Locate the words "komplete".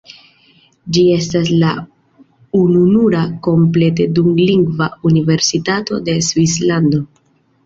3.49-4.09